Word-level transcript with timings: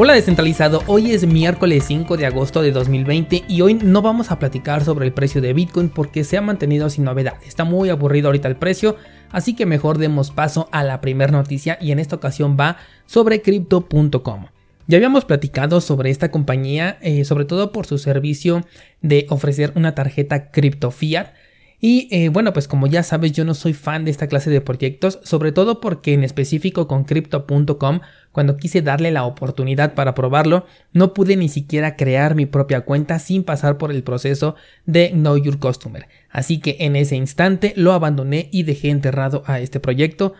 Hola 0.00 0.14
descentralizado, 0.14 0.84
hoy 0.86 1.10
es 1.10 1.26
miércoles 1.26 1.82
5 1.88 2.16
de 2.16 2.24
agosto 2.24 2.62
de 2.62 2.70
2020 2.70 3.42
y 3.48 3.62
hoy 3.62 3.74
no 3.74 4.00
vamos 4.00 4.30
a 4.30 4.38
platicar 4.38 4.84
sobre 4.84 5.06
el 5.06 5.12
precio 5.12 5.40
de 5.40 5.52
Bitcoin 5.52 5.88
porque 5.88 6.22
se 6.22 6.36
ha 6.36 6.40
mantenido 6.40 6.88
sin 6.88 7.02
novedad. 7.02 7.34
Está 7.44 7.64
muy 7.64 7.88
aburrido 7.88 8.28
ahorita 8.28 8.46
el 8.46 8.54
precio, 8.54 8.94
así 9.32 9.56
que 9.56 9.66
mejor 9.66 9.98
demos 9.98 10.30
paso 10.30 10.68
a 10.70 10.84
la 10.84 11.00
primera 11.00 11.32
noticia 11.32 11.78
y 11.80 11.90
en 11.90 11.98
esta 11.98 12.14
ocasión 12.14 12.56
va 12.56 12.76
sobre 13.06 13.42
crypto.com. 13.42 14.46
Ya 14.86 14.98
habíamos 14.98 15.24
platicado 15.24 15.80
sobre 15.80 16.10
esta 16.10 16.30
compañía, 16.30 16.98
eh, 17.00 17.24
sobre 17.24 17.44
todo 17.44 17.72
por 17.72 17.84
su 17.84 17.98
servicio 17.98 18.64
de 19.02 19.26
ofrecer 19.30 19.72
una 19.74 19.96
tarjeta 19.96 20.52
cripto 20.52 20.92
fiat 20.92 21.32
y 21.80 22.08
eh, 22.10 22.28
bueno, 22.28 22.52
pues 22.52 22.66
como 22.66 22.88
ya 22.88 23.04
sabes, 23.04 23.32
yo 23.32 23.44
no 23.44 23.54
soy 23.54 23.72
fan 23.72 24.04
de 24.04 24.10
esta 24.10 24.26
clase 24.26 24.50
de 24.50 24.60
proyectos, 24.60 25.20
sobre 25.22 25.52
todo 25.52 25.80
porque 25.80 26.12
en 26.12 26.24
específico 26.24 26.88
con 26.88 27.04
crypto.com, 27.04 28.00
cuando 28.32 28.56
quise 28.56 28.82
darle 28.82 29.12
la 29.12 29.24
oportunidad 29.24 29.94
para 29.94 30.14
probarlo, 30.14 30.66
no 30.92 31.14
pude 31.14 31.36
ni 31.36 31.48
siquiera 31.48 31.96
crear 31.96 32.34
mi 32.34 32.46
propia 32.46 32.80
cuenta 32.80 33.20
sin 33.20 33.44
pasar 33.44 33.78
por 33.78 33.92
el 33.92 34.02
proceso 34.02 34.56
de 34.86 35.10
Know 35.10 35.36
Your 35.36 35.58
Customer. 35.60 36.08
Así 36.30 36.58
que 36.58 36.76
en 36.80 36.96
ese 36.96 37.14
instante 37.14 37.72
lo 37.76 37.92
abandoné 37.92 38.48
y 38.50 38.64
dejé 38.64 38.90
enterrado 38.90 39.44
a 39.46 39.60
este 39.60 39.78
proyecto 39.78 40.34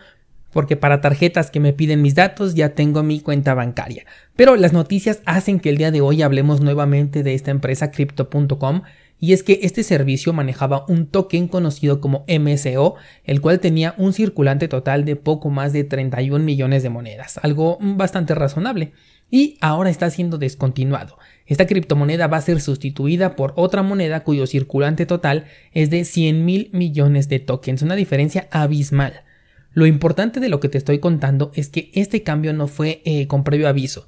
porque 0.51 0.75
para 0.75 1.01
tarjetas 1.01 1.51
que 1.51 1.59
me 1.59 1.73
piden 1.73 2.01
mis 2.01 2.15
datos 2.15 2.55
ya 2.55 2.69
tengo 2.69 3.03
mi 3.03 3.19
cuenta 3.19 3.53
bancaria. 3.53 4.05
Pero 4.35 4.55
las 4.55 4.73
noticias 4.73 5.21
hacen 5.25 5.59
que 5.59 5.69
el 5.69 5.77
día 5.77 5.91
de 5.91 6.01
hoy 6.01 6.21
hablemos 6.21 6.61
nuevamente 6.61 7.23
de 7.23 7.33
esta 7.33 7.51
empresa 7.51 7.91
crypto.com 7.91 8.81
y 9.19 9.33
es 9.33 9.43
que 9.43 9.59
este 9.63 9.83
servicio 9.83 10.31
manejaba 10.31 10.85
un 10.87 11.05
token 11.05 11.47
conocido 11.47 11.99
como 11.99 12.25
MSO, 12.27 12.95
el 13.25 13.41
cual 13.41 13.59
tenía 13.59 13.93
un 13.97 14.13
circulante 14.13 14.67
total 14.67 15.03
de 15.03 15.17
poco 15.17 15.49
más 15.49 15.73
de 15.73 15.83
31 15.83 16.43
millones 16.43 16.83
de 16.83 16.89
monedas, 16.89 17.37
algo 17.43 17.77
bastante 17.81 18.33
razonable, 18.33 18.93
y 19.29 19.57
ahora 19.61 19.89
está 19.89 20.09
siendo 20.09 20.37
descontinuado. 20.37 21.17
Esta 21.45 21.67
criptomoneda 21.67 22.27
va 22.27 22.37
a 22.37 22.41
ser 22.41 22.61
sustituida 22.61 23.35
por 23.35 23.53
otra 23.57 23.83
moneda 23.83 24.23
cuyo 24.23 24.47
circulante 24.47 25.05
total 25.05 25.45
es 25.73 25.89
de 25.89 26.05
100 26.05 26.45
mil 26.45 26.69
millones 26.71 27.27
de 27.27 27.39
tokens, 27.39 27.81
una 27.81 27.95
diferencia 27.95 28.47
abismal. 28.51 29.23
Lo 29.79 29.85
importante 29.85 30.41
de 30.41 30.49
lo 30.49 30.59
que 30.59 30.67
te 30.67 30.77
estoy 30.77 30.99
contando 30.99 31.53
es 31.55 31.69
que 31.69 31.89
este 31.93 32.21
cambio 32.21 32.51
no 32.51 32.67
fue 32.67 33.01
eh, 33.05 33.27
con 33.27 33.45
previo 33.45 33.69
aviso, 33.69 34.07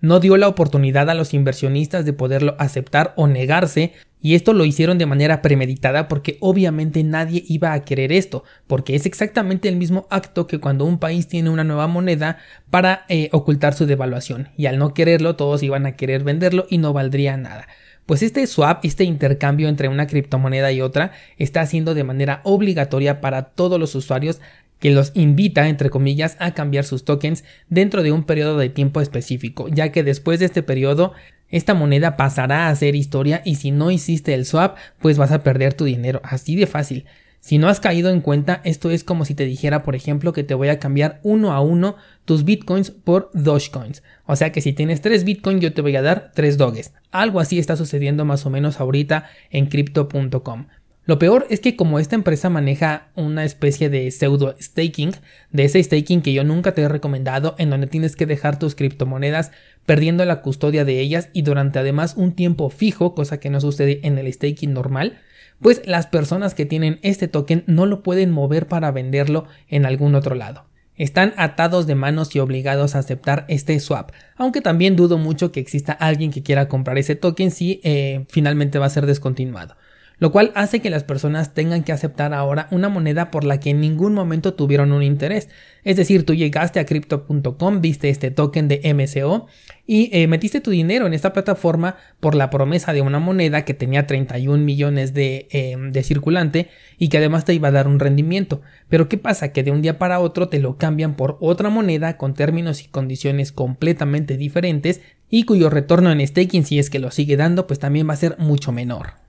no 0.00 0.20
dio 0.20 0.36
la 0.36 0.46
oportunidad 0.46 1.10
a 1.10 1.14
los 1.14 1.34
inversionistas 1.34 2.04
de 2.04 2.12
poderlo 2.12 2.54
aceptar 2.60 3.14
o 3.16 3.26
negarse, 3.26 3.94
y 4.22 4.36
esto 4.36 4.52
lo 4.52 4.64
hicieron 4.64 4.96
de 4.96 5.06
manera 5.06 5.42
premeditada 5.42 6.06
porque 6.06 6.36
obviamente 6.38 7.02
nadie 7.02 7.42
iba 7.48 7.72
a 7.72 7.84
querer 7.84 8.12
esto, 8.12 8.44
porque 8.68 8.94
es 8.94 9.06
exactamente 9.06 9.68
el 9.68 9.74
mismo 9.74 10.06
acto 10.08 10.46
que 10.46 10.60
cuando 10.60 10.84
un 10.84 11.00
país 11.00 11.26
tiene 11.26 11.50
una 11.50 11.64
nueva 11.64 11.88
moneda 11.88 12.38
para 12.70 13.04
eh, 13.08 13.28
ocultar 13.32 13.74
su 13.74 13.86
devaluación, 13.86 14.50
y 14.56 14.66
al 14.66 14.78
no 14.78 14.94
quererlo 14.94 15.34
todos 15.34 15.64
iban 15.64 15.84
a 15.86 15.96
querer 15.96 16.22
venderlo 16.22 16.68
y 16.70 16.78
no 16.78 16.92
valdría 16.92 17.36
nada. 17.36 17.66
Pues 18.06 18.22
este 18.22 18.46
swap, 18.46 18.84
este 18.84 19.02
intercambio 19.02 19.68
entre 19.68 19.88
una 19.88 20.06
criptomoneda 20.06 20.70
y 20.70 20.80
otra, 20.80 21.10
está 21.36 21.60
haciendo 21.60 21.92
de 21.92 22.04
manera 22.04 22.40
obligatoria 22.44 23.20
para 23.20 23.42
todos 23.42 23.78
los 23.80 23.96
usuarios 23.96 24.40
que 24.80 24.90
los 24.90 25.12
invita, 25.14 25.68
entre 25.68 25.90
comillas, 25.90 26.36
a 26.40 26.54
cambiar 26.54 26.84
sus 26.84 27.04
tokens 27.04 27.44
dentro 27.68 28.02
de 28.02 28.12
un 28.12 28.24
periodo 28.24 28.58
de 28.58 28.68
tiempo 28.68 29.00
específico, 29.00 29.68
ya 29.68 29.90
que 29.92 30.02
después 30.02 30.40
de 30.40 30.46
este 30.46 30.62
periodo 30.62 31.12
esta 31.50 31.74
moneda 31.74 32.16
pasará 32.16 32.68
a 32.68 32.76
ser 32.76 32.94
historia 32.94 33.40
y 33.44 33.54
si 33.54 33.70
no 33.70 33.90
hiciste 33.90 34.34
el 34.34 34.44
swap, 34.44 34.76
pues 35.00 35.16
vas 35.16 35.32
a 35.32 35.42
perder 35.42 35.74
tu 35.74 35.84
dinero, 35.84 36.20
así 36.22 36.56
de 36.56 36.66
fácil. 36.66 37.06
Si 37.40 37.56
no 37.56 37.68
has 37.68 37.80
caído 37.80 38.10
en 38.10 38.20
cuenta, 38.20 38.60
esto 38.64 38.90
es 38.90 39.04
como 39.04 39.24
si 39.24 39.34
te 39.34 39.44
dijera, 39.44 39.82
por 39.82 39.94
ejemplo, 39.94 40.32
que 40.32 40.42
te 40.42 40.54
voy 40.54 40.68
a 40.68 40.78
cambiar 40.78 41.20
uno 41.22 41.52
a 41.52 41.60
uno 41.60 41.96
tus 42.24 42.44
bitcoins 42.44 42.90
por 42.90 43.30
Dogecoins. 43.32 44.02
O 44.26 44.36
sea 44.36 44.52
que 44.52 44.60
si 44.60 44.72
tienes 44.72 45.00
3 45.00 45.24
bitcoins, 45.24 45.62
yo 45.62 45.72
te 45.72 45.80
voy 45.80 45.96
a 45.96 46.02
dar 46.02 46.32
3 46.34 46.58
doges. 46.58 46.92
Algo 47.10 47.40
así 47.40 47.58
está 47.58 47.76
sucediendo 47.76 48.24
más 48.24 48.44
o 48.44 48.50
menos 48.50 48.80
ahorita 48.80 49.30
en 49.50 49.66
crypto.com. 49.66 50.66
Lo 51.08 51.18
peor 51.18 51.46
es 51.48 51.60
que 51.60 51.74
como 51.74 51.98
esta 51.98 52.16
empresa 52.16 52.50
maneja 52.50 53.08
una 53.14 53.46
especie 53.46 53.88
de 53.88 54.10
pseudo 54.10 54.54
staking, 54.60 55.12
de 55.50 55.64
ese 55.64 55.82
staking 55.82 56.20
que 56.20 56.34
yo 56.34 56.44
nunca 56.44 56.74
te 56.74 56.82
he 56.82 56.88
recomendado, 56.88 57.54
en 57.56 57.70
donde 57.70 57.86
tienes 57.86 58.14
que 58.14 58.26
dejar 58.26 58.58
tus 58.58 58.74
criptomonedas 58.74 59.50
perdiendo 59.86 60.26
la 60.26 60.42
custodia 60.42 60.84
de 60.84 61.00
ellas 61.00 61.30
y 61.32 61.40
durante 61.40 61.78
además 61.78 62.12
un 62.18 62.32
tiempo 62.32 62.68
fijo, 62.68 63.14
cosa 63.14 63.40
que 63.40 63.48
no 63.48 63.58
sucede 63.58 64.00
en 64.02 64.18
el 64.18 64.30
staking 64.30 64.74
normal, 64.74 65.18
pues 65.62 65.80
las 65.86 66.06
personas 66.06 66.52
que 66.52 66.66
tienen 66.66 66.98
este 67.00 67.26
token 67.26 67.64
no 67.66 67.86
lo 67.86 68.02
pueden 68.02 68.30
mover 68.30 68.66
para 68.66 68.90
venderlo 68.90 69.46
en 69.66 69.86
algún 69.86 70.14
otro 70.14 70.34
lado. 70.34 70.66
Están 70.94 71.32
atados 71.38 71.86
de 71.86 71.94
manos 71.94 72.36
y 72.36 72.40
obligados 72.40 72.94
a 72.94 72.98
aceptar 72.98 73.46
este 73.48 73.80
swap, 73.80 74.10
aunque 74.36 74.60
también 74.60 74.94
dudo 74.94 75.16
mucho 75.16 75.52
que 75.52 75.60
exista 75.60 75.92
alguien 75.92 76.32
que 76.32 76.42
quiera 76.42 76.68
comprar 76.68 76.98
ese 76.98 77.14
token 77.14 77.50
si 77.50 77.80
eh, 77.82 78.26
finalmente 78.28 78.78
va 78.78 78.84
a 78.84 78.90
ser 78.90 79.06
descontinuado 79.06 79.74
lo 80.18 80.32
cual 80.32 80.52
hace 80.54 80.80
que 80.80 80.90
las 80.90 81.04
personas 81.04 81.54
tengan 81.54 81.84
que 81.84 81.92
aceptar 81.92 82.34
ahora 82.34 82.66
una 82.70 82.88
moneda 82.88 83.30
por 83.30 83.44
la 83.44 83.60
que 83.60 83.70
en 83.70 83.80
ningún 83.80 84.14
momento 84.14 84.54
tuvieron 84.54 84.92
un 84.92 85.02
interés. 85.02 85.48
Es 85.84 85.96
decir, 85.96 86.26
tú 86.26 86.34
llegaste 86.34 86.80
a 86.80 86.86
crypto.com, 86.86 87.80
viste 87.80 88.08
este 88.08 88.30
token 88.30 88.68
de 88.68 88.80
MCO 88.94 89.46
y 89.86 90.10
eh, 90.12 90.26
metiste 90.26 90.60
tu 90.60 90.70
dinero 90.70 91.06
en 91.06 91.14
esta 91.14 91.32
plataforma 91.32 91.96
por 92.20 92.34
la 92.34 92.50
promesa 92.50 92.92
de 92.92 93.00
una 93.00 93.20
moneda 93.20 93.64
que 93.64 93.74
tenía 93.74 94.06
31 94.06 94.64
millones 94.64 95.14
de, 95.14 95.46
em, 95.50 95.92
de 95.92 96.02
circulante 96.02 96.68
y 96.98 97.08
que 97.08 97.18
además 97.18 97.44
te 97.44 97.54
iba 97.54 97.68
a 97.68 97.72
dar 97.72 97.86
un 97.86 98.00
rendimiento. 98.00 98.60
Pero 98.88 99.08
¿qué 99.08 99.18
pasa? 99.18 99.52
Que 99.52 99.62
de 99.62 99.70
un 99.70 99.82
día 99.82 99.98
para 99.98 100.20
otro 100.20 100.48
te 100.48 100.58
lo 100.58 100.76
cambian 100.76 101.14
por 101.14 101.38
otra 101.40 101.70
moneda 101.70 102.16
con 102.16 102.34
términos 102.34 102.82
y 102.84 102.88
condiciones 102.88 103.52
completamente 103.52 104.36
diferentes 104.36 105.00
y 105.30 105.44
cuyo 105.44 105.70
retorno 105.70 106.10
en 106.10 106.26
staking 106.26 106.64
si 106.64 106.78
es 106.78 106.90
que 106.90 106.98
lo 106.98 107.10
sigue 107.10 107.36
dando 107.36 107.66
pues 107.66 107.78
también 107.78 108.08
va 108.08 108.14
a 108.14 108.16
ser 108.16 108.36
mucho 108.38 108.72
menor. 108.72 109.27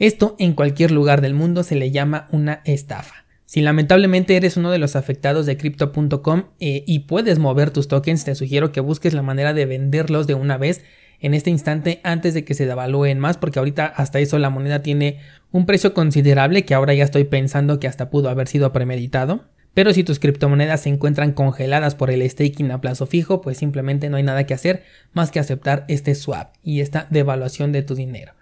Esto 0.00 0.34
en 0.38 0.54
cualquier 0.54 0.92
lugar 0.92 1.20
del 1.20 1.34
mundo 1.34 1.62
se 1.62 1.74
le 1.74 1.90
llama 1.90 2.26
una 2.32 2.62
estafa. 2.64 3.26
Si 3.44 3.60
lamentablemente 3.60 4.34
eres 4.34 4.56
uno 4.56 4.70
de 4.70 4.78
los 4.78 4.96
afectados 4.96 5.44
de 5.44 5.58
crypto.com 5.58 6.44
eh, 6.58 6.84
y 6.86 7.00
puedes 7.00 7.38
mover 7.38 7.70
tus 7.70 7.86
tokens, 7.86 8.24
te 8.24 8.34
sugiero 8.34 8.72
que 8.72 8.80
busques 8.80 9.12
la 9.12 9.20
manera 9.20 9.52
de 9.52 9.66
venderlos 9.66 10.26
de 10.26 10.32
una 10.32 10.56
vez 10.56 10.82
en 11.20 11.34
este 11.34 11.50
instante 11.50 12.00
antes 12.02 12.32
de 12.32 12.46
que 12.46 12.54
se 12.54 12.64
devalúen 12.64 13.18
más, 13.18 13.36
porque 13.36 13.58
ahorita 13.58 13.84
hasta 13.84 14.20
eso 14.20 14.38
la 14.38 14.48
moneda 14.48 14.80
tiene 14.80 15.18
un 15.50 15.66
precio 15.66 15.92
considerable 15.92 16.64
que 16.64 16.72
ahora 16.72 16.94
ya 16.94 17.04
estoy 17.04 17.24
pensando 17.24 17.78
que 17.78 17.86
hasta 17.86 18.08
pudo 18.08 18.30
haber 18.30 18.48
sido 18.48 18.72
premeditado. 18.72 19.44
Pero 19.74 19.92
si 19.92 20.02
tus 20.02 20.18
criptomonedas 20.18 20.80
se 20.80 20.88
encuentran 20.88 21.32
congeladas 21.32 21.94
por 21.94 22.10
el 22.10 22.28
staking 22.28 22.70
a 22.70 22.80
plazo 22.80 23.04
fijo, 23.04 23.42
pues 23.42 23.58
simplemente 23.58 24.08
no 24.08 24.16
hay 24.16 24.22
nada 24.22 24.46
que 24.46 24.54
hacer 24.54 24.82
más 25.12 25.30
que 25.30 25.40
aceptar 25.40 25.84
este 25.88 26.14
swap 26.14 26.54
y 26.62 26.80
esta 26.80 27.06
devaluación 27.10 27.70
de 27.72 27.82
tu 27.82 27.94
dinero. 27.94 28.32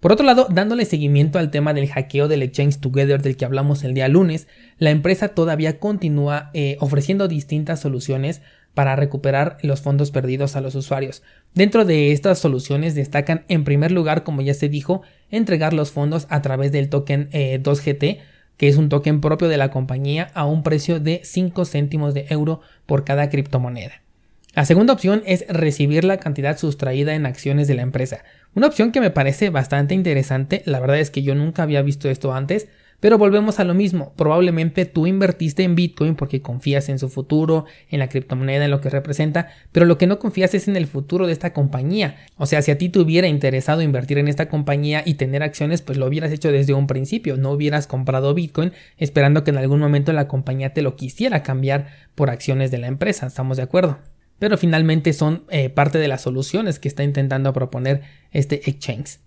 Por 0.00 0.12
otro 0.12 0.26
lado, 0.26 0.46
dándole 0.50 0.84
seguimiento 0.84 1.38
al 1.38 1.50
tema 1.50 1.72
del 1.72 1.88
hackeo 1.88 2.28
del 2.28 2.42
Exchange 2.42 2.78
Together 2.78 3.22
del 3.22 3.36
que 3.36 3.44
hablamos 3.44 3.82
el 3.82 3.94
día 3.94 4.08
lunes, 4.08 4.46
la 4.78 4.90
empresa 4.90 5.28
todavía 5.28 5.78
continúa 5.78 6.50
eh, 6.52 6.76
ofreciendo 6.80 7.28
distintas 7.28 7.80
soluciones 7.80 8.42
para 8.74 8.94
recuperar 8.94 9.56
los 9.62 9.80
fondos 9.80 10.10
perdidos 10.10 10.54
a 10.54 10.60
los 10.60 10.74
usuarios. 10.74 11.22
Dentro 11.54 11.86
de 11.86 12.12
estas 12.12 12.38
soluciones 12.38 12.94
destacan 12.94 13.46
en 13.48 13.64
primer 13.64 13.90
lugar, 13.90 14.22
como 14.22 14.42
ya 14.42 14.52
se 14.52 14.68
dijo, 14.68 15.00
entregar 15.30 15.72
los 15.72 15.92
fondos 15.92 16.26
a 16.28 16.42
través 16.42 16.72
del 16.72 16.90
token 16.90 17.30
2GT, 17.30 18.02
eh, 18.02 18.20
que 18.58 18.68
es 18.68 18.76
un 18.76 18.90
token 18.90 19.22
propio 19.22 19.48
de 19.48 19.56
la 19.56 19.70
compañía 19.70 20.30
a 20.34 20.44
un 20.44 20.62
precio 20.62 21.00
de 21.00 21.22
5 21.24 21.64
céntimos 21.64 22.12
de 22.12 22.26
euro 22.28 22.60
por 22.84 23.04
cada 23.04 23.30
criptomoneda. 23.30 24.02
La 24.54 24.64
segunda 24.64 24.94
opción 24.94 25.22
es 25.26 25.46
recibir 25.48 26.04
la 26.04 26.16
cantidad 26.16 26.56
sustraída 26.58 27.14
en 27.14 27.26
acciones 27.26 27.68
de 27.68 27.74
la 27.74 27.82
empresa. 27.82 28.24
Una 28.56 28.68
opción 28.68 28.90
que 28.90 29.02
me 29.02 29.10
parece 29.10 29.50
bastante 29.50 29.94
interesante, 29.94 30.62
la 30.64 30.80
verdad 30.80 30.98
es 30.98 31.10
que 31.10 31.22
yo 31.22 31.34
nunca 31.34 31.62
había 31.62 31.82
visto 31.82 32.08
esto 32.08 32.32
antes, 32.32 32.68
pero 33.00 33.18
volvemos 33.18 33.60
a 33.60 33.64
lo 33.64 33.74
mismo, 33.74 34.14
probablemente 34.16 34.86
tú 34.86 35.06
invertiste 35.06 35.62
en 35.62 35.74
Bitcoin 35.74 36.14
porque 36.14 36.40
confías 36.40 36.88
en 36.88 36.98
su 36.98 37.10
futuro, 37.10 37.66
en 37.90 37.98
la 37.98 38.08
criptomoneda, 38.08 38.64
en 38.64 38.70
lo 38.70 38.80
que 38.80 38.88
representa, 38.88 39.50
pero 39.72 39.84
lo 39.84 39.98
que 39.98 40.06
no 40.06 40.18
confías 40.18 40.54
es 40.54 40.68
en 40.68 40.76
el 40.76 40.86
futuro 40.86 41.26
de 41.26 41.34
esta 41.34 41.52
compañía. 41.52 42.16
O 42.38 42.46
sea, 42.46 42.62
si 42.62 42.70
a 42.70 42.78
ti 42.78 42.88
te 42.88 42.98
hubiera 42.98 43.28
interesado 43.28 43.82
invertir 43.82 44.16
en 44.16 44.26
esta 44.26 44.48
compañía 44.48 45.02
y 45.04 45.14
tener 45.14 45.42
acciones, 45.42 45.82
pues 45.82 45.98
lo 45.98 46.06
hubieras 46.06 46.32
hecho 46.32 46.50
desde 46.50 46.72
un 46.72 46.86
principio, 46.86 47.36
no 47.36 47.50
hubieras 47.50 47.86
comprado 47.86 48.32
Bitcoin 48.32 48.72
esperando 48.96 49.44
que 49.44 49.50
en 49.50 49.58
algún 49.58 49.80
momento 49.80 50.14
la 50.14 50.28
compañía 50.28 50.72
te 50.72 50.80
lo 50.80 50.96
quisiera 50.96 51.42
cambiar 51.42 51.88
por 52.14 52.30
acciones 52.30 52.70
de 52.70 52.78
la 52.78 52.86
empresa, 52.86 53.26
¿estamos 53.26 53.58
de 53.58 53.64
acuerdo? 53.64 53.98
Pero 54.38 54.58
finalmente 54.58 55.12
son 55.12 55.44
eh, 55.50 55.68
parte 55.70 55.98
de 55.98 56.08
las 56.08 56.22
soluciones 56.22 56.78
que 56.78 56.88
está 56.88 57.04
intentando 57.04 57.52
proponer 57.52 58.02
este 58.32 58.68
exchange. 58.68 59.18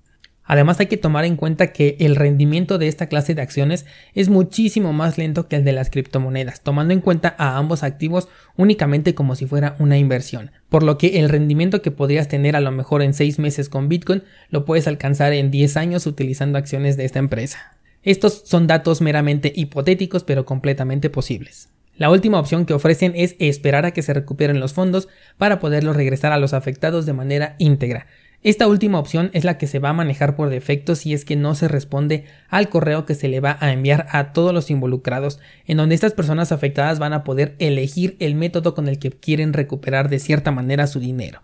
Además 0.49 0.79
hay 0.79 0.87
que 0.87 0.97
tomar 0.97 1.25
en 1.25 1.35
cuenta 1.35 1.71
que 1.71 1.95
el 1.99 2.15
rendimiento 2.15 2.79
de 2.79 2.87
esta 2.87 3.05
clase 3.05 3.35
de 3.35 3.41
acciones 3.43 3.85
es 4.15 4.29
muchísimo 4.29 4.93
más 4.93 5.19
lento 5.19 5.47
que 5.47 5.57
el 5.57 5.63
de 5.63 5.73
las 5.73 5.91
criptomonedas, 5.91 6.61
tomando 6.61 6.91
en 6.91 7.01
cuenta 7.01 7.35
a 7.37 7.57
ambos 7.57 7.83
activos 7.83 8.29
únicamente 8.57 9.13
como 9.13 9.35
si 9.35 9.45
fuera 9.45 9.75
una 9.77 9.99
inversión. 9.99 10.49
Por 10.67 10.81
lo 10.81 10.97
que 10.97 11.19
el 11.19 11.29
rendimiento 11.29 11.83
que 11.83 11.91
podrías 11.91 12.29
tener 12.29 12.55
a 12.55 12.61
lo 12.61 12.71
mejor 12.71 13.03
en 13.03 13.13
6 13.13 13.37
meses 13.37 13.69
con 13.69 13.89
Bitcoin 13.89 14.23
lo 14.49 14.65
puedes 14.65 14.87
alcanzar 14.87 15.33
en 15.33 15.51
10 15.51 15.77
años 15.77 16.07
utilizando 16.07 16.57
acciones 16.57 16.97
de 16.97 17.05
esta 17.05 17.19
empresa. 17.19 17.77
Estos 18.01 18.41
son 18.45 18.65
datos 18.65 19.01
meramente 19.01 19.53
hipotéticos 19.55 20.23
pero 20.23 20.45
completamente 20.45 21.11
posibles. 21.11 21.69
La 21.99 22.09
última 22.09 22.39
opción 22.39 22.65
que 22.65 22.73
ofrecen 22.73 23.11
es 23.13 23.35
esperar 23.39 23.85
a 23.85 23.91
que 23.91 24.01
se 24.01 24.13
recuperen 24.13 24.61
los 24.61 24.71
fondos 24.71 25.09
para 25.37 25.59
poderlos 25.59 25.97
regresar 25.97 26.31
a 26.31 26.37
los 26.37 26.53
afectados 26.53 27.05
de 27.05 27.11
manera 27.11 27.55
íntegra. 27.59 28.07
Esta 28.41 28.67
última 28.67 28.99
opción 28.99 29.31
es 29.33 29.43
la 29.43 29.57
que 29.57 29.67
se 29.67 29.79
va 29.79 29.89
a 29.89 29.93
manejar 29.93 30.37
por 30.37 30.49
defecto 30.49 30.95
si 30.95 31.13
es 31.13 31.25
que 31.25 31.35
no 31.35 31.55
se 31.55 31.67
responde 31.67 32.23
al 32.47 32.69
correo 32.69 33.05
que 33.05 33.15
se 33.15 33.27
le 33.27 33.41
va 33.41 33.57
a 33.59 33.73
enviar 33.73 34.07
a 34.11 34.31
todos 34.31 34.53
los 34.53 34.71
involucrados, 34.71 35.41
en 35.65 35.75
donde 35.75 35.93
estas 35.93 36.13
personas 36.13 36.53
afectadas 36.53 36.99
van 36.99 37.11
a 37.11 37.25
poder 37.25 37.55
elegir 37.59 38.15
el 38.21 38.33
método 38.33 38.73
con 38.75 38.87
el 38.87 38.97
que 38.97 39.11
quieren 39.11 39.51
recuperar 39.51 40.07
de 40.07 40.19
cierta 40.19 40.51
manera 40.51 40.87
su 40.87 41.01
dinero. 41.01 41.41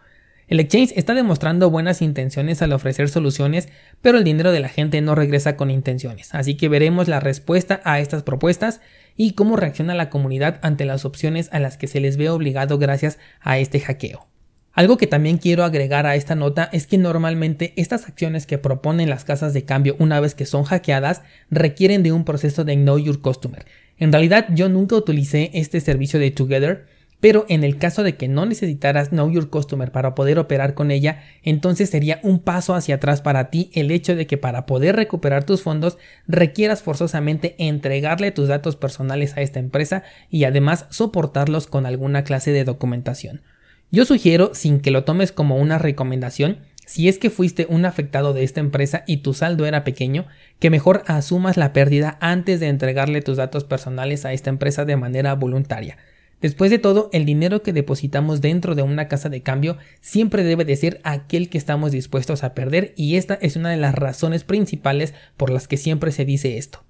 El 0.47 0.59
exchange 0.61 0.93
está 0.95 1.15
demostrando 1.15 1.69
buenas 1.69 2.01
intenciones 2.01 2.61
al 2.61 2.71
ofrecer 2.71 3.09
soluciones, 3.09 3.67
pero 4.01 4.19
el 4.19 4.23
dinero 4.23 4.53
de 4.53 4.59
la 4.61 4.69
gente 4.69 5.01
no 5.01 5.15
regresa 5.15 5.57
con 5.57 5.71
intenciones, 5.71 6.33
así 6.33 6.55
que 6.55 6.69
veremos 6.69 7.09
la 7.09 7.19
respuesta 7.19 7.81
a 7.83 7.99
estas 7.99 8.23
propuestas 8.23 8.79
y 9.15 9.31
cómo 9.31 9.55
reacciona 9.55 9.95
la 9.95 10.09
comunidad 10.09 10.59
ante 10.61 10.85
las 10.85 11.05
opciones 11.05 11.49
a 11.51 11.59
las 11.59 11.77
que 11.77 11.87
se 11.87 11.99
les 11.99 12.17
ve 12.17 12.29
obligado 12.29 12.77
gracias 12.77 13.17
a 13.41 13.59
este 13.59 13.79
hackeo. 13.79 14.27
Algo 14.75 14.97
que 14.97 15.07
también 15.07 15.37
quiero 15.37 15.63
agregar 15.63 16.05
a 16.05 16.15
esta 16.15 16.35
nota 16.35 16.69
es 16.73 16.85
que 16.85 16.97
normalmente 16.97 17.73
estas 17.77 18.09
acciones 18.09 18.45
que 18.45 18.57
proponen 18.57 19.09
las 19.09 19.23
casas 19.23 19.53
de 19.53 19.63
cambio 19.63 19.95
una 19.99 20.19
vez 20.19 20.35
que 20.35 20.45
son 20.45 20.65
hackeadas 20.65 21.21
requieren 21.49 22.03
de 22.03 22.11
un 22.11 22.25
proceso 22.25 22.65
de 22.65 22.75
Know 22.75 22.97
Your 22.99 23.21
Customer. 23.21 23.65
En 23.97 24.11
realidad 24.11 24.47
yo 24.49 24.67
nunca 24.67 24.97
utilicé 24.97 25.49
este 25.53 25.79
servicio 25.79 26.19
de 26.19 26.31
Together, 26.31 26.87
pero 27.19 27.45
en 27.49 27.63
el 27.63 27.77
caso 27.77 28.03
de 28.03 28.15
que 28.15 28.27
no 28.27 28.45
necesitaras 28.45 29.09
Know 29.09 29.31
Your 29.31 29.49
Customer 29.49 29.91
para 29.91 30.15
poder 30.15 30.37
operar 30.37 30.73
con 30.73 30.91
ella, 30.91 31.23
entonces 31.43 31.89
sería 31.89 32.19
un 32.23 32.39
paso 32.39 32.75
hacia 32.75 32.95
atrás 32.95 33.21
para 33.21 33.49
ti 33.49 33.71
el 33.73 33.91
hecho 33.91 34.15
de 34.15 34.27
que 34.27 34.37
para 34.37 34.65
poder 34.65 34.95
recuperar 34.95 35.43
tus 35.43 35.61
fondos 35.61 35.97
requieras 36.27 36.83
forzosamente 36.83 37.55
entregarle 37.57 38.31
tus 38.31 38.47
datos 38.47 38.75
personales 38.75 39.35
a 39.37 39.41
esta 39.41 39.59
empresa 39.59 40.03
y 40.29 40.43
además 40.43 40.85
soportarlos 40.89 41.67
con 41.67 41.85
alguna 41.85 42.23
clase 42.23 42.51
de 42.51 42.63
documentación. 42.63 43.41
Yo 43.91 44.05
sugiero, 44.05 44.51
sin 44.53 44.79
que 44.79 44.91
lo 44.91 45.03
tomes 45.03 45.31
como 45.31 45.57
una 45.57 45.77
recomendación, 45.77 46.59
si 46.85 47.09
es 47.09 47.17
que 47.17 47.29
fuiste 47.29 47.65
un 47.67 47.85
afectado 47.85 48.33
de 48.33 48.43
esta 48.43 48.59
empresa 48.59 49.03
y 49.07 49.17
tu 49.17 49.33
saldo 49.33 49.65
era 49.65 49.83
pequeño, 49.83 50.27
que 50.59 50.69
mejor 50.69 51.03
asumas 51.07 51.57
la 51.57 51.73
pérdida 51.73 52.17
antes 52.21 52.59
de 52.59 52.67
entregarle 52.67 53.21
tus 53.21 53.37
datos 53.37 53.63
personales 53.63 54.25
a 54.25 54.33
esta 54.33 54.51
empresa 54.51 54.85
de 54.85 54.95
manera 54.95 55.33
voluntaria. 55.33 55.97
Después 56.45 56.69
de 56.69 56.77
todo, 56.77 57.09
el 57.11 57.25
dinero 57.25 57.63
que 57.63 57.73
depositamos 57.73 58.39
dentro 58.39 58.75
de 58.75 58.83
una 58.83 59.07
casa 59.07 59.29
de 59.29 59.41
cambio 59.41 59.79
siempre 59.99 60.43
debe 60.43 60.63
de 60.63 60.75
ser 60.75 61.01
aquel 61.03 61.49
que 61.49 61.57
estamos 61.57 61.91
dispuestos 61.91 62.43
a 62.43 62.53
perder 62.53 62.93
y 62.95 63.15
esta 63.15 63.33
es 63.33 63.55
una 63.55 63.71
de 63.71 63.77
las 63.77 63.95
razones 63.95 64.43
principales 64.43 65.15
por 65.37 65.49
las 65.49 65.67
que 65.67 65.77
siempre 65.77 66.11
se 66.11 66.23
dice 66.23 66.59
esto. 66.59 66.83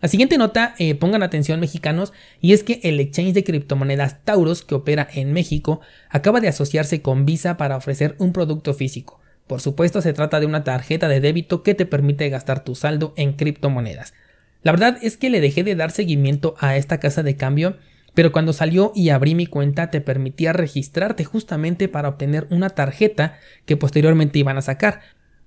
La 0.00 0.08
siguiente 0.08 0.38
nota, 0.38 0.74
eh, 0.78 0.94
pongan 0.94 1.22
atención 1.22 1.60
mexicanos, 1.60 2.14
y 2.40 2.54
es 2.54 2.64
que 2.64 2.80
el 2.82 2.98
exchange 2.98 3.34
de 3.34 3.44
criptomonedas 3.44 4.24
Tauros, 4.24 4.62
que 4.62 4.74
opera 4.74 5.06
en 5.12 5.34
México, 5.34 5.82
acaba 6.08 6.40
de 6.40 6.48
asociarse 6.48 7.02
con 7.02 7.26
Visa 7.26 7.58
para 7.58 7.76
ofrecer 7.76 8.16
un 8.18 8.32
producto 8.32 8.72
físico. 8.72 9.20
Por 9.46 9.60
supuesto, 9.60 10.00
se 10.00 10.14
trata 10.14 10.40
de 10.40 10.46
una 10.46 10.64
tarjeta 10.64 11.08
de 11.08 11.20
débito 11.20 11.62
que 11.62 11.74
te 11.74 11.84
permite 11.84 12.30
gastar 12.30 12.64
tu 12.64 12.74
saldo 12.74 13.12
en 13.18 13.34
criptomonedas. 13.34 14.14
La 14.62 14.72
verdad 14.72 14.96
es 15.02 15.18
que 15.18 15.28
le 15.28 15.42
dejé 15.42 15.62
de 15.62 15.74
dar 15.74 15.90
seguimiento 15.90 16.54
a 16.58 16.78
esta 16.78 17.00
casa 17.00 17.22
de 17.22 17.36
cambio, 17.36 17.76
pero 18.14 18.32
cuando 18.32 18.52
salió 18.52 18.92
y 18.94 19.10
abrí 19.10 19.34
mi 19.34 19.46
cuenta 19.46 19.90
te 19.90 20.00
permitía 20.00 20.52
registrarte 20.52 21.24
justamente 21.24 21.88
para 21.88 22.08
obtener 22.08 22.46
una 22.50 22.70
tarjeta 22.70 23.38
que 23.66 23.76
posteriormente 23.76 24.38
iban 24.38 24.56
a 24.56 24.62
sacar. 24.62 25.00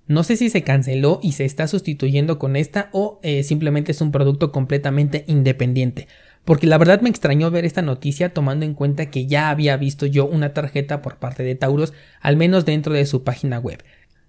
No 0.07 0.23
sé 0.23 0.37
si 0.37 0.49
se 0.49 0.63
canceló 0.63 1.19
y 1.21 1.33
se 1.33 1.45
está 1.45 1.67
sustituyendo 1.67 2.39
con 2.39 2.55
esta 2.55 2.89
o 2.93 3.19
eh, 3.23 3.43
simplemente 3.43 3.91
es 3.91 4.01
un 4.01 4.11
producto 4.11 4.51
completamente 4.51 5.25
independiente. 5.27 6.07
Porque 6.45 6.67
la 6.67 6.77
verdad 6.77 7.01
me 7.01 7.09
extrañó 7.09 7.51
ver 7.51 7.65
esta 7.65 7.81
noticia 7.81 8.33
tomando 8.33 8.65
en 8.65 8.73
cuenta 8.73 9.07
que 9.07 9.27
ya 9.27 9.49
había 9.49 9.75
visto 9.75 10.05
yo 10.05 10.25
una 10.25 10.53
tarjeta 10.53 11.01
por 11.01 11.17
parte 11.17 11.43
de 11.43 11.55
Tauros, 11.55 11.93
al 12.21 12.37
menos 12.37 12.63
dentro 12.63 12.93
de 12.93 13.05
su 13.05 13.23
página 13.23 13.59
web. 13.59 13.83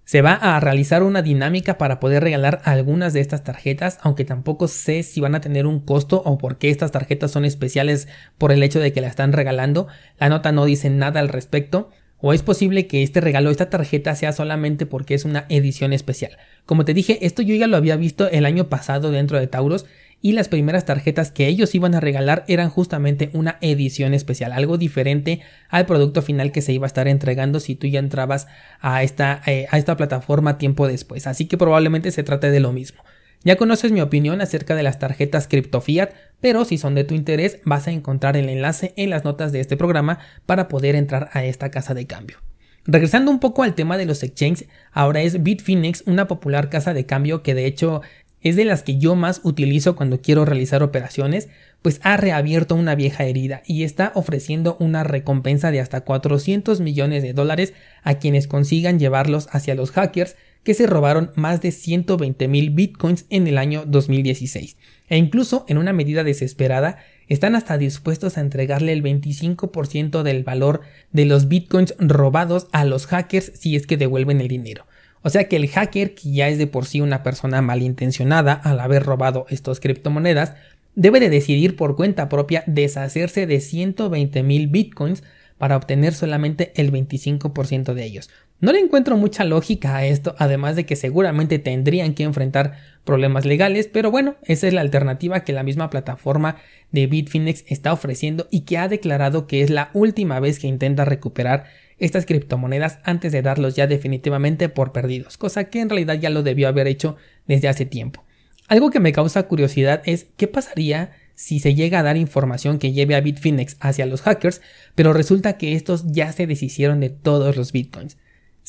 Se 0.08 0.22
va 0.22 0.32
a 0.32 0.58
realizar 0.58 1.02
una 1.02 1.20
dinámica 1.20 1.76
para 1.76 2.00
poder 2.00 2.22
regalar 2.22 2.62
algunas 2.64 3.12
de 3.12 3.20
estas 3.20 3.44
tarjetas, 3.44 3.98
aunque 4.00 4.24
tampoco 4.24 4.66
sé 4.66 5.02
si 5.02 5.20
van 5.20 5.34
a 5.34 5.42
tener 5.42 5.66
un 5.66 5.80
costo 5.80 6.22
o 6.24 6.38
por 6.38 6.56
qué 6.56 6.70
estas 6.70 6.92
tarjetas 6.92 7.30
son 7.30 7.44
especiales 7.44 8.08
por 8.38 8.50
el 8.50 8.62
hecho 8.62 8.80
de 8.80 8.90
que 8.94 9.02
la 9.02 9.08
están 9.08 9.34
regalando. 9.34 9.86
La 10.18 10.30
nota 10.30 10.50
no 10.50 10.64
dice 10.64 10.88
nada 10.88 11.20
al 11.20 11.28
respecto. 11.28 11.90
O 12.20 12.32
es 12.32 12.42
posible 12.42 12.86
que 12.86 13.02
este 13.02 13.20
regalo, 13.20 13.50
esta 13.50 13.68
tarjeta 13.68 14.14
sea 14.14 14.32
solamente 14.32 14.86
porque 14.86 15.12
es 15.12 15.26
una 15.26 15.44
edición 15.50 15.92
especial. 15.92 16.38
Como 16.64 16.86
te 16.86 16.94
dije, 16.94 17.26
esto 17.26 17.42
yo 17.42 17.54
ya 17.54 17.66
lo 17.66 17.76
había 17.76 17.96
visto 17.96 18.30
el 18.30 18.46
año 18.46 18.70
pasado 18.70 19.10
dentro 19.10 19.38
de 19.38 19.46
Tauros 19.46 19.84
y 20.20 20.32
las 20.32 20.48
primeras 20.48 20.84
tarjetas 20.84 21.30
que 21.30 21.46
ellos 21.46 21.74
iban 21.74 21.94
a 21.94 22.00
regalar 22.00 22.44
eran 22.48 22.70
justamente 22.70 23.30
una 23.32 23.58
edición 23.60 24.14
especial, 24.14 24.52
algo 24.52 24.76
diferente 24.78 25.40
al 25.68 25.86
producto 25.86 26.22
final 26.22 26.50
que 26.50 26.62
se 26.62 26.72
iba 26.72 26.86
a 26.86 26.88
estar 26.88 27.08
entregando 27.08 27.60
si 27.60 27.74
tú 27.76 27.86
ya 27.86 28.00
entrabas 28.00 28.48
a 28.80 29.02
esta, 29.02 29.40
eh, 29.46 29.66
a 29.70 29.78
esta 29.78 29.96
plataforma 29.96 30.58
tiempo 30.58 30.88
después. 30.88 31.26
Así 31.26 31.46
que 31.46 31.56
probablemente 31.56 32.10
se 32.10 32.24
trate 32.24 32.50
de 32.50 32.60
lo 32.60 32.72
mismo. 32.72 33.02
Ya 33.44 33.56
conoces 33.56 33.92
mi 33.92 34.00
opinión 34.00 34.40
acerca 34.40 34.74
de 34.74 34.82
las 34.82 34.98
tarjetas 34.98 35.46
CryptoFiat, 35.46 36.12
pero 36.40 36.64
si 36.64 36.76
son 36.76 36.96
de 36.96 37.04
tu 37.04 37.14
interés 37.14 37.60
vas 37.64 37.86
a 37.86 37.92
encontrar 37.92 38.36
el 38.36 38.48
enlace 38.48 38.94
en 38.96 39.10
las 39.10 39.24
notas 39.24 39.52
de 39.52 39.60
este 39.60 39.76
programa 39.76 40.18
para 40.44 40.66
poder 40.66 40.96
entrar 40.96 41.30
a 41.32 41.44
esta 41.44 41.70
casa 41.70 41.94
de 41.94 42.06
cambio. 42.06 42.38
Regresando 42.84 43.30
un 43.30 43.38
poco 43.38 43.62
al 43.62 43.74
tema 43.74 43.98
de 43.98 44.06
los 44.06 44.22
exchanges, 44.22 44.66
ahora 44.92 45.20
es 45.20 45.42
Bitfinex 45.42 46.04
una 46.06 46.26
popular 46.26 46.70
casa 46.70 46.94
de 46.94 47.06
cambio 47.06 47.42
que 47.42 47.54
de 47.54 47.66
hecho 47.66 48.00
es 48.42 48.56
de 48.56 48.64
las 48.64 48.82
que 48.82 48.98
yo 48.98 49.16
más 49.16 49.40
utilizo 49.44 49.96
cuando 49.96 50.20
quiero 50.20 50.44
realizar 50.44 50.82
operaciones, 50.82 51.48
pues 51.82 52.00
ha 52.02 52.16
reabierto 52.16 52.74
una 52.74 52.94
vieja 52.94 53.24
herida 53.24 53.62
y 53.66 53.84
está 53.84 54.12
ofreciendo 54.14 54.76
una 54.80 55.04
recompensa 55.04 55.70
de 55.70 55.80
hasta 55.80 56.02
400 56.02 56.80
millones 56.80 57.22
de 57.22 57.32
dólares 57.32 57.72
a 58.02 58.14
quienes 58.14 58.46
consigan 58.46 58.98
llevarlos 58.98 59.48
hacia 59.52 59.74
los 59.74 59.90
hackers 59.90 60.36
que 60.62 60.74
se 60.74 60.86
robaron 60.86 61.30
más 61.34 61.60
de 61.62 61.72
120 61.72 62.48
mil 62.48 62.70
bitcoins 62.70 63.26
en 63.30 63.46
el 63.46 63.58
año 63.58 63.84
2016. 63.86 64.76
E 65.08 65.16
incluso 65.16 65.64
en 65.68 65.78
una 65.78 65.92
medida 65.92 66.24
desesperada, 66.24 66.98
están 67.28 67.54
hasta 67.54 67.78
dispuestos 67.78 68.36
a 68.36 68.40
entregarle 68.40 68.92
el 68.92 69.02
25% 69.02 70.22
del 70.22 70.44
valor 70.44 70.80
de 71.12 71.24
los 71.26 71.48
bitcoins 71.48 71.94
robados 71.98 72.68
a 72.72 72.84
los 72.84 73.06
hackers 73.06 73.52
si 73.54 73.76
es 73.76 73.86
que 73.86 73.96
devuelven 73.96 74.40
el 74.40 74.48
dinero. 74.48 74.86
O 75.22 75.30
sea 75.30 75.48
que 75.48 75.56
el 75.56 75.68
hacker, 75.68 76.14
que 76.14 76.32
ya 76.32 76.48
es 76.48 76.58
de 76.58 76.66
por 76.66 76.86
sí 76.86 77.00
una 77.00 77.22
persona 77.22 77.62
malintencionada 77.62 78.52
al 78.52 78.80
haber 78.80 79.02
robado 79.02 79.46
estas 79.48 79.80
criptomonedas, 79.80 80.54
debe 80.94 81.20
de 81.20 81.30
decidir 81.30 81.76
por 81.76 81.96
cuenta 81.96 82.28
propia 82.28 82.64
deshacerse 82.66 83.46
de 83.46 83.60
120 83.60 84.42
mil 84.42 84.68
bitcoins 84.68 85.22
para 85.58 85.76
obtener 85.76 86.14
solamente 86.14 86.72
el 86.76 86.92
25% 86.92 87.94
de 87.94 88.04
ellos. 88.04 88.30
No 88.60 88.72
le 88.72 88.80
encuentro 88.80 89.16
mucha 89.16 89.44
lógica 89.44 89.96
a 89.96 90.04
esto, 90.04 90.34
además 90.38 90.74
de 90.74 90.84
que 90.84 90.96
seguramente 90.96 91.60
tendrían 91.60 92.14
que 92.14 92.24
enfrentar 92.24 92.76
problemas 93.04 93.44
legales, 93.44 93.86
pero 93.86 94.10
bueno, 94.10 94.34
esa 94.42 94.66
es 94.66 94.74
la 94.74 94.80
alternativa 94.80 95.44
que 95.44 95.52
la 95.52 95.62
misma 95.62 95.90
plataforma 95.90 96.56
de 96.90 97.06
Bitfinex 97.06 97.64
está 97.68 97.92
ofreciendo 97.92 98.48
y 98.50 98.62
que 98.62 98.78
ha 98.78 98.88
declarado 98.88 99.46
que 99.46 99.62
es 99.62 99.70
la 99.70 99.90
última 99.94 100.40
vez 100.40 100.58
que 100.58 100.66
intenta 100.66 101.04
recuperar 101.04 101.66
estas 101.98 102.26
criptomonedas 102.26 102.98
antes 103.04 103.32
de 103.32 103.42
darlos 103.42 103.76
ya 103.76 103.86
definitivamente 103.86 104.68
por 104.68 104.92
perdidos, 104.92 105.36
cosa 105.36 105.64
que 105.64 105.80
en 105.80 105.88
realidad 105.88 106.14
ya 106.14 106.30
lo 106.30 106.42
debió 106.42 106.68
haber 106.68 106.86
hecho 106.86 107.16
desde 107.46 107.68
hace 107.68 107.86
tiempo. 107.86 108.24
Algo 108.68 108.90
que 108.90 109.00
me 109.00 109.12
causa 109.12 109.44
curiosidad 109.44 110.02
es 110.04 110.26
qué 110.36 110.46
pasaría 110.46 111.12
si 111.34 111.60
se 111.60 111.74
llega 111.74 112.00
a 112.00 112.02
dar 112.02 112.16
información 112.16 112.78
que 112.78 112.92
lleve 112.92 113.14
a 113.14 113.20
Bitfinex 113.20 113.76
hacia 113.80 114.06
los 114.06 114.22
hackers, 114.22 114.60
pero 114.94 115.12
resulta 115.12 115.56
que 115.56 115.74
estos 115.74 116.04
ya 116.12 116.32
se 116.32 116.46
deshicieron 116.46 117.00
de 117.00 117.10
todos 117.10 117.56
los 117.56 117.72
bitcoins. 117.72 118.16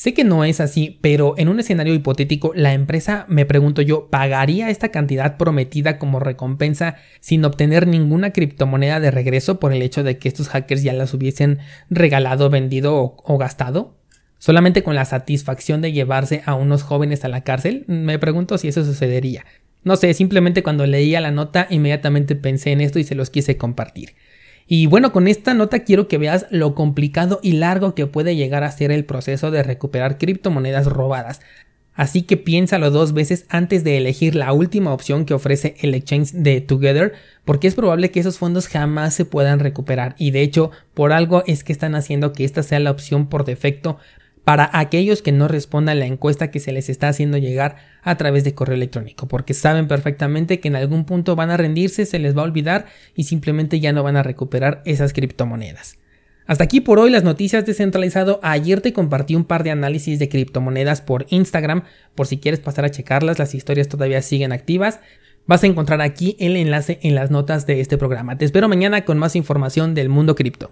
Sé 0.00 0.14
que 0.14 0.24
no 0.24 0.46
es 0.46 0.60
así, 0.60 0.98
pero 1.02 1.34
en 1.36 1.50
un 1.50 1.60
escenario 1.60 1.92
hipotético, 1.92 2.52
la 2.54 2.72
empresa, 2.72 3.26
me 3.28 3.44
pregunto 3.44 3.82
yo, 3.82 4.08
¿pagaría 4.08 4.70
esta 4.70 4.88
cantidad 4.88 5.36
prometida 5.36 5.98
como 5.98 6.20
recompensa 6.20 6.96
sin 7.20 7.44
obtener 7.44 7.86
ninguna 7.86 8.32
criptomoneda 8.32 8.98
de 8.98 9.10
regreso 9.10 9.60
por 9.60 9.74
el 9.74 9.82
hecho 9.82 10.02
de 10.02 10.16
que 10.16 10.28
estos 10.28 10.48
hackers 10.48 10.82
ya 10.82 10.94
las 10.94 11.12
hubiesen 11.12 11.58
regalado, 11.90 12.48
vendido 12.48 13.14
o, 13.22 13.36
gastado? 13.36 13.98
¿Solamente 14.38 14.82
con 14.82 14.94
la 14.94 15.04
satisfacción 15.04 15.82
de 15.82 15.92
llevarse 15.92 16.40
a 16.46 16.54
unos 16.54 16.82
jóvenes 16.82 17.26
a 17.26 17.28
la 17.28 17.44
cárcel? 17.44 17.84
Me 17.86 18.18
pregunto 18.18 18.56
si 18.56 18.68
eso 18.68 18.82
sucedería. 18.86 19.44
No 19.84 19.96
sé, 19.96 20.14
simplemente 20.14 20.62
cuando 20.62 20.86
leía 20.86 21.20
la 21.20 21.30
nota 21.30 21.66
inmediatamente 21.68 22.36
pensé 22.36 22.72
en 22.72 22.80
esto 22.80 22.98
y 22.98 23.04
se 23.04 23.14
los 23.14 23.28
quise 23.28 23.58
compartir. 23.58 24.14
Y 24.72 24.86
bueno, 24.86 25.10
con 25.10 25.26
esta 25.26 25.52
nota 25.52 25.80
quiero 25.80 26.06
que 26.06 26.16
veas 26.16 26.46
lo 26.50 26.76
complicado 26.76 27.40
y 27.42 27.54
largo 27.54 27.96
que 27.96 28.06
puede 28.06 28.36
llegar 28.36 28.62
a 28.62 28.70
ser 28.70 28.92
el 28.92 29.04
proceso 29.04 29.50
de 29.50 29.64
recuperar 29.64 30.16
criptomonedas 30.16 30.86
robadas. 30.86 31.40
Así 31.92 32.22
que 32.22 32.36
piénsalo 32.36 32.92
dos 32.92 33.12
veces 33.12 33.46
antes 33.48 33.82
de 33.82 33.96
elegir 33.96 34.36
la 34.36 34.52
última 34.52 34.92
opción 34.92 35.24
que 35.24 35.34
ofrece 35.34 35.74
el 35.80 35.96
exchange 35.96 36.30
de 36.34 36.60
Together, 36.60 37.14
porque 37.44 37.66
es 37.66 37.74
probable 37.74 38.12
que 38.12 38.20
esos 38.20 38.38
fondos 38.38 38.68
jamás 38.68 39.12
se 39.12 39.24
puedan 39.24 39.58
recuperar 39.58 40.14
y 40.18 40.30
de 40.30 40.42
hecho 40.42 40.70
por 40.94 41.12
algo 41.12 41.42
es 41.48 41.64
que 41.64 41.72
están 41.72 41.96
haciendo 41.96 42.32
que 42.32 42.44
esta 42.44 42.62
sea 42.62 42.78
la 42.78 42.92
opción 42.92 43.28
por 43.28 43.44
defecto 43.44 43.98
para 44.44 44.70
aquellos 44.72 45.20
que 45.20 45.32
no 45.32 45.48
respondan 45.48 45.98
la 45.98 46.06
encuesta 46.06 46.52
que 46.52 46.60
se 46.60 46.70
les 46.70 46.88
está 46.88 47.08
haciendo 47.08 47.38
llegar 47.38 47.78
a 48.02 48.16
través 48.16 48.44
de 48.44 48.54
correo 48.54 48.76
electrónico, 48.76 49.28
porque 49.28 49.54
saben 49.54 49.88
perfectamente 49.88 50.60
que 50.60 50.68
en 50.68 50.76
algún 50.76 51.04
punto 51.04 51.36
van 51.36 51.50
a 51.50 51.56
rendirse, 51.56 52.06
se 52.06 52.18
les 52.18 52.36
va 52.36 52.42
a 52.42 52.44
olvidar 52.44 52.86
y 53.14 53.24
simplemente 53.24 53.80
ya 53.80 53.92
no 53.92 54.02
van 54.02 54.16
a 54.16 54.22
recuperar 54.22 54.82
esas 54.84 55.12
criptomonedas. 55.12 55.98
Hasta 56.46 56.64
aquí 56.64 56.80
por 56.80 56.98
hoy 56.98 57.10
las 57.10 57.22
noticias 57.22 57.64
descentralizado. 57.64 58.40
Ayer 58.42 58.80
te 58.80 58.92
compartí 58.92 59.36
un 59.36 59.44
par 59.44 59.62
de 59.62 59.70
análisis 59.70 60.18
de 60.18 60.28
criptomonedas 60.28 61.00
por 61.00 61.26
Instagram, 61.28 61.84
por 62.16 62.26
si 62.26 62.38
quieres 62.38 62.58
pasar 62.58 62.84
a 62.84 62.90
checarlas, 62.90 63.38
las 63.38 63.54
historias 63.54 63.88
todavía 63.88 64.20
siguen 64.20 64.50
activas. 64.50 64.98
Vas 65.46 65.62
a 65.62 65.68
encontrar 65.68 66.00
aquí 66.00 66.36
el 66.38 66.56
enlace 66.56 66.98
en 67.02 67.14
las 67.14 67.30
notas 67.30 67.66
de 67.66 67.80
este 67.80 67.98
programa. 67.98 68.36
Te 68.36 68.44
espero 68.44 68.68
mañana 68.68 69.04
con 69.04 69.16
más 69.16 69.36
información 69.36 69.94
del 69.94 70.08
mundo 70.08 70.34
cripto. 70.34 70.68